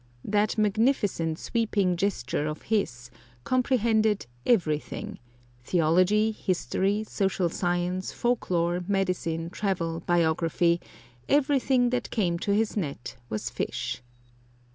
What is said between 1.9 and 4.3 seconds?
gesture of his comprehended